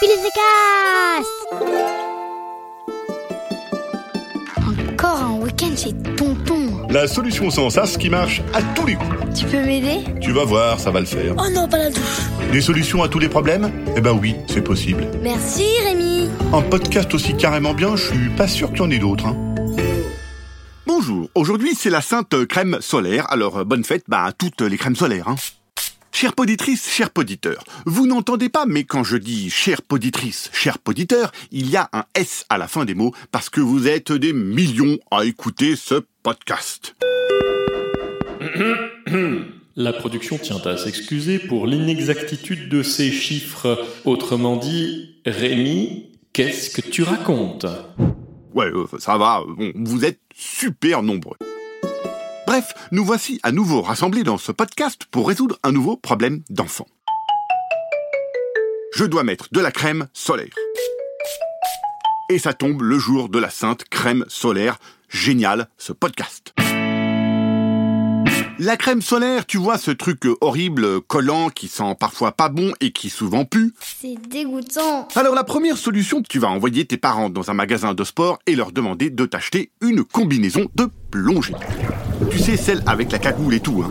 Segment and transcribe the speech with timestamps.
[0.00, 1.30] Pilizecast
[4.92, 6.86] Encore un week-end chez Tonton.
[6.90, 9.16] La solution sans sas qui marche à tous les coups.
[9.38, 10.04] Tu peux m'aider?
[10.20, 11.34] Tu vas voir, ça va le faire.
[11.38, 12.02] Oh non, pas la douche.
[12.52, 13.72] Des solutions à tous les problèmes?
[13.96, 15.06] Eh ben oui, c'est possible.
[15.22, 16.28] Merci Rémi.
[16.52, 19.26] Un podcast aussi carrément bien, je suis pas sûr qu'il y en ait d'autres.
[19.26, 19.36] hein.
[20.86, 24.76] Bonjour, aujourd'hui c'est la sainte crème solaire, alors euh, bonne fête bah, à toutes les
[24.76, 25.28] crèmes solaires.
[25.28, 25.36] Hein.
[26.18, 31.30] Chère poditrice, cher poditeur, vous n'entendez pas, mais quand je dis chère poditrice, cher poditeur,
[31.52, 34.32] il y a un S à la fin des mots parce que vous êtes des
[34.32, 36.96] millions à écouter ce podcast.
[39.76, 43.78] La production tient à s'excuser pour l'inexactitude de ces chiffres.
[44.06, 47.66] Autrement dit, Rémi, qu'est-ce que tu racontes?
[48.54, 51.36] Ouais, euh, ça va, vous êtes super nombreux.
[52.46, 56.86] Bref, nous voici à nouveau rassemblés dans ce podcast pour résoudre un nouveau problème d'enfant.
[58.94, 60.54] Je dois mettre de la crème solaire.
[62.30, 64.78] Et ça tombe le jour de la sainte crème solaire.
[65.08, 66.54] Génial, ce podcast.
[68.58, 72.90] La crème solaire, tu vois ce truc horrible, collant, qui sent parfois pas bon et
[72.90, 73.74] qui souvent pue.
[73.80, 75.08] C'est dégoûtant.
[75.14, 78.54] Alors la première solution, tu vas envoyer tes parents dans un magasin de sport et
[78.54, 81.54] leur demander de t'acheter une combinaison de plongée.
[82.36, 83.90] Tu sais, celle avec la cagoule et tout, hein.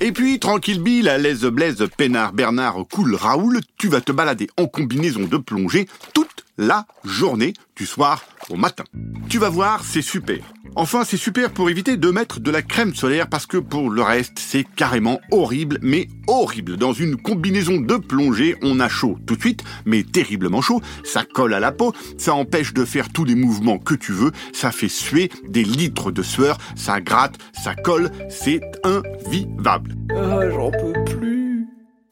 [0.00, 4.48] Et puis, tranquille Bill, à l'aise Blaise, Pénard, Bernard, Cool Raoul, tu vas te balader
[4.56, 8.82] en combinaison de plongée toute la journée, du soir au matin.
[9.28, 10.38] Tu vas voir, c'est super.
[10.78, 14.02] Enfin, c'est super pour éviter de mettre de la crème solaire parce que pour le
[14.02, 16.76] reste, c'est carrément horrible, mais horrible.
[16.76, 20.82] Dans une combinaison de plongée, on a chaud tout de suite, mais terriblement chaud.
[21.02, 24.32] Ça colle à la peau, ça empêche de faire tous les mouvements que tu veux,
[24.52, 29.96] ça fait suer des litres de sueur, ça gratte, ça colle, c'est invivable.
[30.14, 30.40] Ah.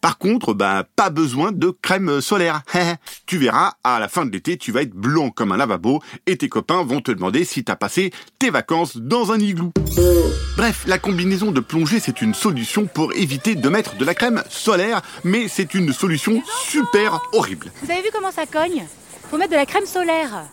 [0.05, 2.61] Par contre, bah, pas besoin de crème solaire.
[3.27, 6.37] tu verras, à la fin de l'été, tu vas être blanc comme un lavabo et
[6.37, 9.73] tes copains vont te demander si t'as passé tes vacances dans un igloo.
[10.59, 14.45] Bref, la combinaison de plongée, c'est une solution pour éviter de mettre de la crème
[14.51, 17.73] solaire, mais c'est une solution super horrible.
[17.83, 18.85] Vous avez vu comment ça cogne?
[19.31, 20.51] Faut mettre de la crème solaire.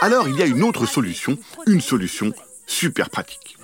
[0.00, 1.36] Alors, il y a une autre solution,
[1.66, 2.32] une solution
[2.66, 3.58] super pratique.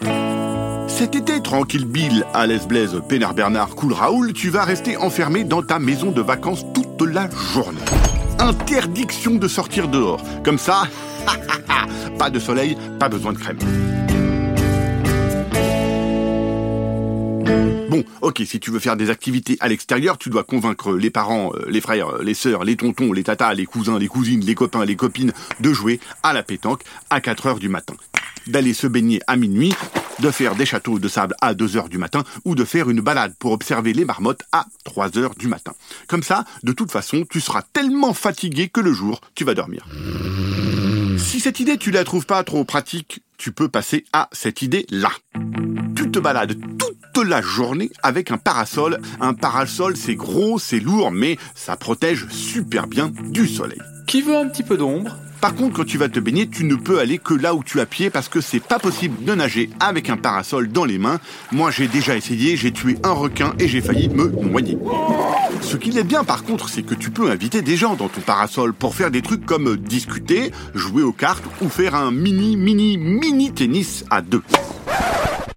[1.02, 5.60] Cet été, tranquille Bill, l'aise Blaise, Pénard Bernard, Cool Raoul, tu vas rester enfermé dans
[5.60, 7.80] ta maison de vacances toute la journée.
[8.38, 10.22] Interdiction de sortir dehors.
[10.44, 10.84] Comme ça,
[12.20, 13.58] pas de soleil, pas besoin de crème.
[17.90, 21.50] Bon, ok, si tu veux faire des activités à l'extérieur, tu dois convaincre les parents,
[21.56, 24.84] euh, les frères, les sœurs, les tontons, les tatas, les cousins, les cousines, les copains,
[24.84, 27.94] les copines de jouer à la pétanque à 4 heures du matin.
[28.46, 29.74] D'aller se baigner à minuit,
[30.18, 33.00] de faire des châteaux de sable à 2 heures du matin ou de faire une
[33.00, 35.72] balade pour observer les marmottes à 3 heures du matin.
[36.06, 39.86] Comme ça, de toute façon, tu seras tellement fatigué que le jour, tu vas dormir.
[41.18, 45.10] Si cette idée tu la trouves pas trop pratique, tu peux passer à cette idée-là.
[45.96, 46.56] Tu te balades
[47.12, 49.00] toute la journée avec un parasol.
[49.20, 53.80] Un parasol, c'est gros, c'est lourd, mais ça protège super bien du soleil.
[54.06, 55.16] Qui veut un petit peu d'ombre?
[55.42, 57.80] Par contre, quand tu vas te baigner, tu ne peux aller que là où tu
[57.80, 61.18] as pied parce que c'est pas possible de nager avec un parasol dans les mains.
[61.50, 64.78] Moi, j'ai déjà essayé, j'ai tué un requin et j'ai failli me noyer.
[65.60, 68.20] Ce qu'il est bien par contre, c'est que tu peux inviter des gens dans ton
[68.20, 72.96] parasol pour faire des trucs comme discuter, jouer aux cartes ou faire un mini, mini,
[72.96, 74.42] mini tennis à deux.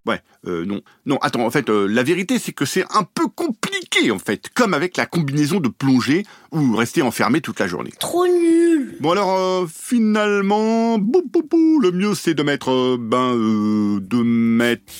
[0.05, 0.81] Ouais, euh, non.
[1.05, 4.49] Non, attends, en fait, euh, la vérité, c'est que c'est un peu compliqué, en fait.
[4.53, 7.91] Comme avec la combinaison de plongée ou rester enfermé toute la journée.
[7.99, 8.97] Trop nul.
[8.99, 13.99] Bon alors, euh, finalement, bou, bou, bou, le mieux, c'est de mettre, euh, ben, euh,
[13.99, 14.93] de mettre...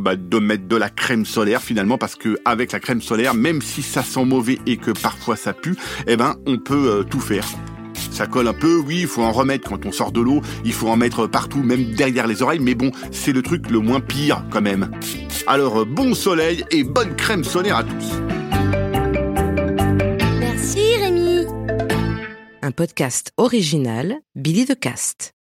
[0.00, 3.62] bah, de mettre de la crème solaire finalement parce que avec la crème solaire même
[3.62, 5.76] si ça sent mauvais et que parfois ça pue
[6.08, 7.46] eh ben on peut tout faire
[8.16, 10.72] ça colle un peu, oui, il faut en remettre quand on sort de l'eau, il
[10.72, 14.00] faut en mettre partout, même derrière les oreilles, mais bon, c'est le truc le moins
[14.00, 14.90] pire quand même.
[15.46, 18.12] Alors, euh, bon soleil et bonne crème solaire à tous.
[20.40, 21.44] Merci Rémi.
[22.62, 25.35] Un podcast original Billy de Cast.